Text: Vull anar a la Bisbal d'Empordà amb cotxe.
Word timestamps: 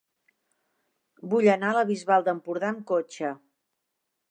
Vull 1.33 1.51
anar 1.57 1.69
a 1.73 1.77
la 1.79 1.85
Bisbal 1.91 2.27
d'Empordà 2.29 2.71
amb 2.77 2.83
cotxe. 2.95 3.37